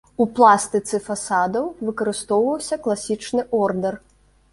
У 0.23 0.25
пластыцы 0.37 0.99
фасадаў 1.07 1.67
выкарыстоўваўся 1.89 2.79
класічны 2.87 3.45
ордар. 3.59 4.01